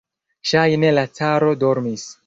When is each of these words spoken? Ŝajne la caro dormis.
Ŝajne 0.51 0.91
la 0.97 1.05
caro 1.21 1.55
dormis. 1.67 2.13